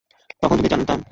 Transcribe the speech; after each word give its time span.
তখন 0.43 0.55
যদি 0.57 0.69
জানিতাম! 0.69 0.97